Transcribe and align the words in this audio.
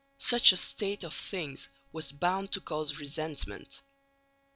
Such 0.17 0.51
a 0.51 0.57
state 0.57 1.03
of 1.03 1.13
things 1.13 1.69
was 1.91 2.11
bound 2.11 2.51
to 2.53 2.59
cause 2.59 2.99
resentment. 2.99 3.83